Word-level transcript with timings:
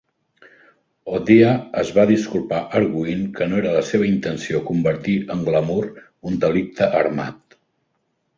O'Dea 1.17 1.51
es 1.81 1.91
va 1.97 2.05
disculpar 2.11 2.61
argüint 2.79 3.21
que 3.35 3.49
no 3.51 3.59
era 3.59 3.75
la 3.75 3.83
seva 3.91 4.09
intenció 4.13 4.63
convertir 4.71 5.19
en 5.37 5.45
glamur 5.51 5.79
un 6.31 6.41
delicte 6.49 6.91
armat. 7.05 7.61